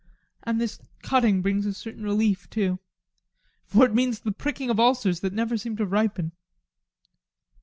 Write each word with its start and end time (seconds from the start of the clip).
And 0.41 0.59
this 0.59 0.79
cutting 1.03 1.43
brings 1.43 1.67
a 1.67 1.75
certain 1.75 2.03
relief, 2.03 2.49
too. 2.49 2.79
For 3.67 3.85
it 3.85 3.93
means 3.93 4.17
the 4.19 4.31
pricking 4.31 4.71
of 4.71 4.79
ulcers 4.79 5.19
that 5.19 5.31
never 5.31 5.57
seemed 5.57 5.77
to 5.77 5.85
ripen. 5.85 6.31